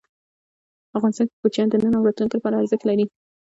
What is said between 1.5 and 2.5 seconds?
د نن او راتلونکي